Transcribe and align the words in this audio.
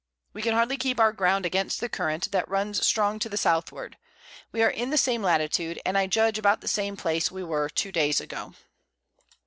We 0.33 0.41
can 0.41 0.55
hardly 0.55 0.77
keep 0.77 0.99
our 0.99 1.13
Ground 1.13 1.45
against 1.45 1.79
the 1.79 1.87
Current, 1.87 2.31
that 2.31 2.49
runs 2.49 2.83
strong 2.87 3.19
to 3.19 3.29
the 3.29 3.37
Southward. 3.37 3.97
We 4.51 4.63
are 4.63 4.69
in 4.71 4.89
the 4.89 4.97
same 4.97 5.21
Latitude, 5.21 5.79
and 5.85 5.95
I 5.95 6.07
judge 6.07 6.39
about 6.39 6.61
the 6.61 6.67
same 6.67 6.97
Place 6.97 7.29
we 7.29 7.43
were 7.43 7.69
2 7.69 7.91
Days 7.91 8.19
ago. 8.19 8.55